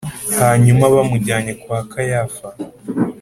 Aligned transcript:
Hanyuma 0.39 0.93
bamujyanye 0.93 1.53
kwa 1.61 1.79
Kayafa 1.91 2.47